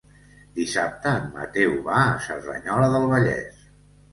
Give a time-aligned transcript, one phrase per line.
[0.59, 3.65] Dissabte en Mateu va a Cerdanyola del Vallès.